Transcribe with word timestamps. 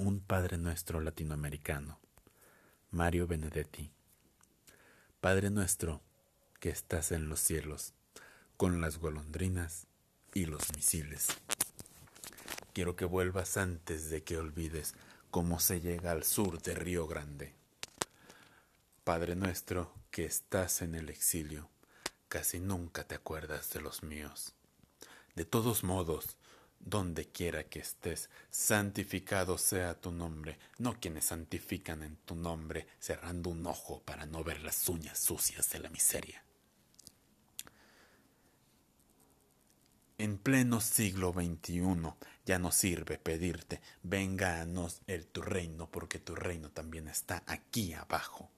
un 0.00 0.20
Padre 0.20 0.56
nuestro 0.56 1.02
latinoamericano, 1.02 2.00
Mario 2.90 3.26
Benedetti. 3.26 3.92
Padre 5.20 5.50
nuestro 5.50 6.00
que 6.58 6.70
estás 6.70 7.12
en 7.12 7.28
los 7.28 7.40
cielos, 7.40 7.92
con 8.56 8.80
las 8.80 8.96
golondrinas 8.96 9.86
y 10.32 10.46
los 10.46 10.74
misiles. 10.74 11.26
Quiero 12.72 12.96
que 12.96 13.04
vuelvas 13.04 13.58
antes 13.58 14.08
de 14.08 14.24
que 14.24 14.38
olvides 14.38 14.94
cómo 15.30 15.60
se 15.60 15.82
llega 15.82 16.12
al 16.12 16.24
sur 16.24 16.62
de 16.62 16.74
Río 16.74 17.06
Grande. 17.06 17.52
Padre 19.04 19.36
nuestro 19.36 19.92
que 20.10 20.24
estás 20.24 20.80
en 20.80 20.94
el 20.94 21.10
exilio, 21.10 21.68
casi 22.28 22.58
nunca 22.58 23.04
te 23.04 23.16
acuerdas 23.16 23.70
de 23.74 23.82
los 23.82 24.02
míos. 24.02 24.54
De 25.34 25.44
todos 25.44 25.84
modos, 25.84 26.38
donde 26.80 27.26
quiera 27.26 27.64
que 27.64 27.78
estés, 27.78 28.30
santificado 28.50 29.58
sea 29.58 30.00
tu 30.00 30.10
nombre, 30.10 30.58
no 30.78 30.98
quienes 30.98 31.26
santifican 31.26 32.02
en 32.02 32.16
tu 32.16 32.34
nombre, 32.34 32.86
cerrando 32.98 33.50
un 33.50 33.66
ojo 33.66 34.02
para 34.02 34.26
no 34.26 34.42
ver 34.42 34.62
las 34.62 34.88
uñas 34.88 35.18
sucias 35.18 35.70
de 35.70 35.78
la 35.78 35.90
miseria. 35.90 36.42
En 40.18 40.36
pleno 40.36 40.80
siglo 40.80 41.32
XXI 41.32 42.12
ya 42.44 42.58
no 42.58 42.72
sirve 42.72 43.18
pedirte, 43.18 43.80
venga 44.02 44.60
a 44.60 44.66
el 45.06 45.26
tu 45.26 45.42
reino, 45.42 45.90
porque 45.90 46.18
tu 46.18 46.34
reino 46.34 46.70
también 46.70 47.08
está 47.08 47.42
aquí 47.46 47.94
abajo, 47.94 48.50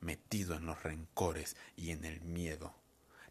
metido 0.00 0.56
en 0.56 0.66
los 0.66 0.82
rencores 0.82 1.56
y 1.76 1.90
en 1.90 2.04
el 2.04 2.20
miedo, 2.20 2.74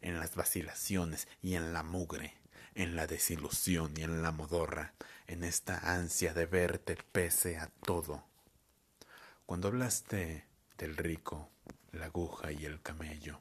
en 0.02 0.20
las 0.20 0.36
vacilaciones 0.36 1.28
y 1.42 1.56
en 1.56 1.74
la 1.74 1.84
mugre 1.84 2.43
en 2.76 2.96
la 2.96 3.08
desilusión 3.08 3.94
y 3.98 4.04
en 4.04 4.22
la 4.22 4.32
modorra, 4.32 4.94
en 5.28 5.44
esta 5.44 5.94
ansia 5.94 6.34
de 6.34 6.46
verte 6.46 6.98
pese 7.12 7.58
a 7.58 7.68
todo. 7.68 8.26
Cuando 9.46 9.68
hablaste 9.68 10.46
del 10.78 10.98
rico, 10.98 11.50
la 11.92 12.06
aguja 12.06 12.52
y 12.52 12.66
el 12.66 12.82
camello, 12.82 13.40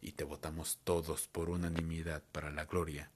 y 0.00 0.12
te 0.12 0.24
votamos 0.24 0.80
todos 0.84 1.28
por 1.28 1.48
unanimidad 1.48 2.22
para 2.32 2.50
la 2.50 2.64
gloria, 2.64 3.10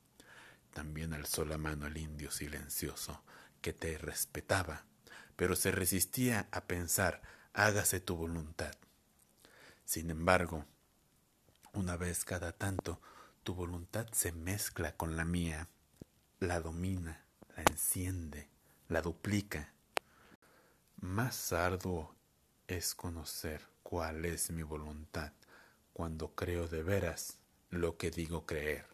también 0.72 1.14
alzó 1.14 1.44
la 1.44 1.58
mano 1.58 1.86
el 1.86 1.96
indio 1.96 2.30
silencioso, 2.30 3.22
que 3.60 3.72
te 3.72 3.98
respetaba, 3.98 4.84
pero 5.34 5.56
se 5.56 5.72
resistía 5.72 6.48
a 6.52 6.64
pensar 6.66 7.22
hágase 7.52 8.00
tu 8.00 8.16
voluntad. 8.16 8.74
Sin 9.84 10.10
embargo, 10.10 10.66
una 11.72 11.96
vez 11.96 12.24
cada 12.24 12.52
tanto 12.52 13.00
tu 13.46 13.54
voluntad 13.54 14.08
se 14.10 14.32
mezcla 14.32 14.96
con 14.96 15.16
la 15.16 15.24
mía, 15.24 15.68
la 16.40 16.58
domina, 16.58 17.24
la 17.56 17.62
enciende, 17.62 18.48
la 18.88 19.02
duplica. 19.02 19.72
Más 20.96 21.52
arduo 21.52 22.12
es 22.66 22.96
conocer 22.96 23.62
cuál 23.84 24.24
es 24.24 24.50
mi 24.50 24.64
voluntad 24.64 25.30
cuando 25.92 26.34
creo 26.34 26.66
de 26.66 26.82
veras 26.82 27.38
lo 27.70 27.96
que 27.96 28.10
digo 28.10 28.46
creer, 28.46 28.84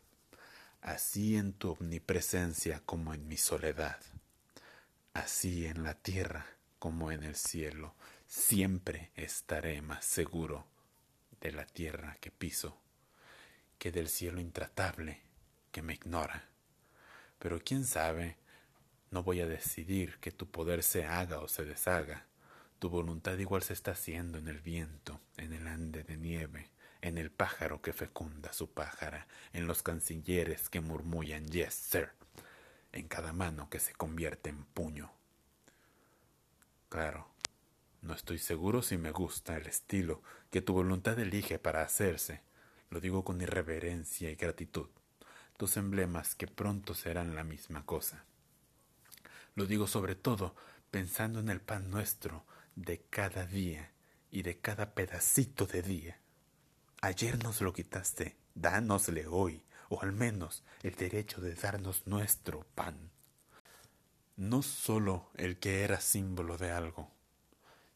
así 0.83 1.39
en 1.39 1.55
tu 1.55 1.71
omnipresencia 1.71 2.83
como 2.85 3.15
en 3.15 3.27
mi 3.27 3.39
soledad, 3.39 4.01
así 5.15 5.65
en 5.65 5.83
la 5.83 5.95
tierra 5.95 6.45
como 6.79 7.11
en 7.11 7.23
el 7.23 7.37
cielo, 7.37 7.95
siempre 8.27 9.13
estaré 9.15 9.81
más 9.81 10.05
seguro 10.05 10.67
de 11.41 11.53
la 11.53 11.65
tierra 11.65 12.19
que 12.21 12.31
piso 12.31 12.82
que 13.83 13.91
del 13.91 14.09
cielo 14.09 14.41
intratable 14.41 15.19
que 15.73 15.83
me 15.83 15.95
ignora. 15.95 16.45
Pero 17.41 17.59
quién 17.65 17.85
sabe, 17.85 18.37
no 19.11 19.25
voy 19.25 19.41
a 19.41 19.49
decidir 19.49 20.21
que 20.21 20.31
tu 20.31 20.49
poder 20.49 20.85
se 20.85 21.05
haga 21.05 21.41
o 21.41 21.49
se 21.49 21.65
deshaga. 21.65 22.25
Tu 22.79 22.89
voluntad 22.89 23.37
igual 23.39 23.65
se 23.65 23.73
está 23.73 23.91
haciendo 23.91 24.39
en 24.39 24.47
el 24.47 24.61
viento, 24.61 25.21
en 25.37 25.53
el 25.53 25.67
ande 25.67 26.05
de 26.05 26.17
nieve, 26.17 26.71
en 27.01 27.19
el 27.19 27.33
pájaro 27.33 27.83
que 27.83 27.93
fecunda 27.93 28.53
su 28.53 28.71
pájara, 28.71 29.27
en 29.53 29.67
los 29.67 29.83
cancilleres 29.83 30.71
que 30.71 30.81
murmullan 30.81 31.49
yes, 31.49 31.75
sir, 31.75 32.11
en 32.93 33.09
cada 33.09 33.33
mano 33.33 33.69
que 33.69 33.81
se 33.81 33.95
convierte 33.95 34.51
en 34.51 34.63
puño. 34.63 35.11
Claro, 36.89 37.27
no 38.01 38.15
estoy 38.15 38.39
seguro 38.39 38.81
si 38.81 38.97
me 38.97 39.11
gusta 39.11 39.57
el 39.57 39.67
estilo 39.67 40.23
que 40.53 40.63
tu 40.63 40.73
voluntad 40.73 41.19
elige 41.19 41.59
para 41.59 41.83
hacerse, 41.83 42.43
lo 42.93 43.01
digo 43.01 43.25
con 43.25 43.41
irreverencia 43.41 44.31
y 44.31 44.35
gratitud, 44.35 44.89
dos 45.59 45.79
emblemas 45.79 46.35
que 46.35 46.47
pronto 46.47 46.93
serán 46.93 47.35
la 47.35 47.43
misma 47.43 47.87
cosa. 47.87 48.27
Lo 49.55 49.65
digo 49.65 49.87
sobre 49.87 50.15
todo 50.15 50.55
pensando 50.91 51.41
en 51.41 51.49
el 51.49 51.63
pan 51.63 51.91
nuestro 51.91 52.45
de 52.77 53.01
cada 53.09 53.47
día 53.47 53.93
y 54.31 54.43
de 54.43 54.59
cada 54.59 54.93
pedacito 54.95 55.65
de 55.65 55.81
día. 55.81 56.21
Ayer 57.01 57.43
nos 57.43 57.63
lo 57.63 57.73
quitaste, 57.73 58.37
dánosle 58.55 59.27
hoy, 59.27 59.65
o 59.89 60.03
al 60.03 60.13
menos 60.13 60.63
el 60.83 60.95
derecho 60.95 61.41
de 61.41 61.55
darnos 61.55 62.07
nuestro 62.07 62.67
pan. 62.75 63.11
No 64.37 64.61
sólo 64.61 65.31
el 65.37 65.59
que 65.59 65.83
era 65.83 65.99
símbolo 65.99 66.59
de 66.59 66.71
algo, 66.71 67.11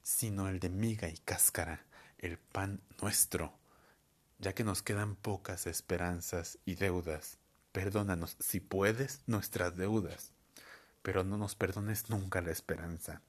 sino 0.03 0.49
el 0.49 0.59
de 0.59 0.71
miga 0.71 1.11
y 1.11 1.19
cáscara, 1.19 1.85
el 2.17 2.39
pan 2.39 2.81
nuestro, 3.03 3.59
ya 4.39 4.55
que 4.55 4.65
nos 4.65 4.83
quedan 4.83 5.17
pocas 5.17 5.67
esperanzas 5.67 6.59
y 6.65 6.75
deudas. 6.75 7.39
Perdónanos, 7.73 8.37
si 8.41 8.61
puedes, 8.61 9.23
nuestras 9.27 9.77
deudas, 9.77 10.33
pero 11.03 11.25
no 11.25 11.37
nos 11.37 11.55
perdones 11.55 12.11
nunca 12.11 12.41
la 12.41 12.51
esperanza. 12.51 13.23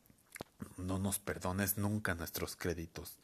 No 0.78 1.00
nos 1.00 1.20
perdones 1.20 1.78
nunca 1.78 2.16
nuestros 2.16 2.56
créditos. 2.56 3.20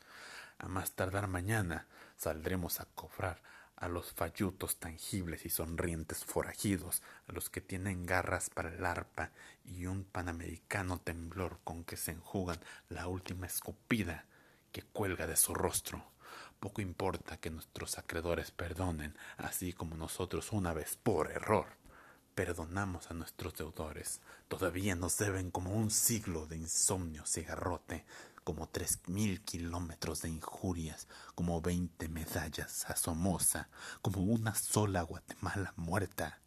A 0.58 0.68
más 0.68 0.92
tardar 0.92 1.28
mañana 1.28 1.88
saldremos 2.18 2.80
a 2.80 2.86
cobrar 2.86 3.42
a 3.76 3.88
los 3.90 4.14
fallutos 4.14 4.78
tangibles 4.78 5.46
y 5.46 5.50
sonrientes 5.50 6.24
forajidos, 6.24 7.02
a 7.28 7.34
los 7.34 7.50
que 7.50 7.60
tienen 7.60 8.06
garras 8.06 8.50
para 8.50 8.70
el 8.70 8.86
arpa 8.86 9.32
y 9.66 9.88
un 9.88 10.06
panamericano 10.06 11.00
temblor 11.00 11.60
con 11.64 11.84
que 11.84 11.98
se 11.98 12.12
enjugan 12.12 12.60
la 12.90 13.08
última 13.08 13.46
escupida 13.46 14.26
que 14.72 14.84
cuelga 14.84 15.28
de 15.28 15.36
su 15.36 15.54
rostro. 15.54 16.06
Poco 16.64 16.80
importa 16.80 17.36
que 17.36 17.50
nuestros 17.50 17.98
acreedores 17.98 18.52
perdonen, 18.52 19.18
así 19.36 19.74
como 19.74 19.98
nosotros 19.98 20.54
una 20.54 20.74
vez 20.74 20.96
por 20.96 21.30
error 21.30 21.68
perdonamos 22.36 23.12
a 23.12 23.14
nuestros 23.14 23.54
deudores. 23.56 24.22
Todavía 24.48 24.96
nos 24.96 25.18
deben 25.18 25.52
como 25.52 25.74
un 25.74 25.92
siglo 25.92 26.48
de 26.48 26.56
insomnio 26.56 27.26
cigarrote, 27.26 28.06
como 28.46 28.70
tres 28.70 29.00
mil 29.08 29.42
kilómetros 29.42 30.22
de 30.22 30.30
injurias, 30.30 31.10
como 31.36 31.60
veinte 31.60 32.08
medallas 32.08 32.90
a 32.90 32.96
Somoza, 32.96 33.68
como 34.02 34.22
una 34.22 34.56
sola 34.56 35.02
Guatemala 35.02 35.74
muerta. 35.76 36.40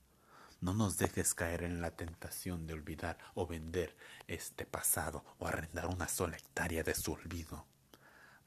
No 0.63 0.73
nos 0.73 0.97
dejes 0.97 1.35
caer 1.35 1.63
en 1.63 1.83
la 1.83 1.91
tentación 1.91 2.67
de 2.67 2.73
olvidar 2.73 3.19
o 3.35 3.47
vender 3.47 3.95
este 4.29 4.65
pasado 4.65 5.27
o 5.39 5.47
arrendar 5.47 5.89
una 5.89 6.09
sola 6.09 6.39
hectárea 6.39 6.83
de 6.83 6.95
su 6.95 7.13
olvido. 7.13 7.67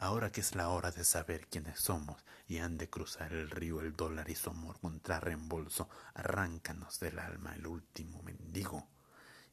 Ahora 0.02 0.32
que 0.32 0.40
es 0.40 0.56
la 0.56 0.70
hora 0.70 0.92
de 0.92 1.04
saber 1.04 1.48
quiénes 1.48 1.82
somos 1.82 2.24
y 2.48 2.60
han 2.60 2.78
de 2.78 2.90
cruzar 2.90 3.34
el 3.34 3.50
río 3.50 3.82
el 3.82 3.98
dólar 3.98 4.30
y 4.30 4.36
su 4.36 4.50
amor 4.50 4.80
contra 4.80 5.20
reembolso, 5.20 5.90
arráncanos 6.14 7.02
del 7.02 7.20
alma 7.20 7.54
el 7.54 7.68
último 7.68 8.24
mendigo 8.24 8.88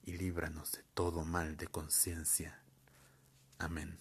y 0.05 0.13
líbranos 0.13 0.71
de 0.71 0.85
todo 0.95 1.25
mal 1.25 1.57
de 1.57 1.67
conciencia. 1.67 2.63
Amén. 3.59 3.99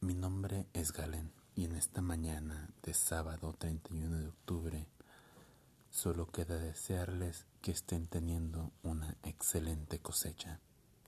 Mi 0.00 0.12
nombre 0.12 0.66
es 0.74 0.92
Galen 0.92 1.32
y 1.54 1.64
en 1.64 1.76
esta 1.76 2.02
mañana 2.02 2.68
de 2.82 2.92
sábado 2.92 3.54
31 3.54 4.18
de 4.18 4.28
octubre 4.28 4.86
solo 5.88 6.30
queda 6.30 6.58
desearles 6.58 7.46
que 7.62 7.70
estén 7.70 8.06
teniendo 8.06 8.70
una 8.82 9.16
excelente 9.22 9.98
cosecha. 10.00 10.60